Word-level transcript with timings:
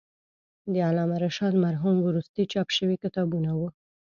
د 0.73 0.75
علامه 0.87 1.17
رشاد 1.25 1.53
مرحوم 1.65 1.95
وروستي 2.01 2.43
چاپ 2.53 2.67
شوي 2.77 2.95
کتابونه 3.03 3.51
و. 3.59 3.61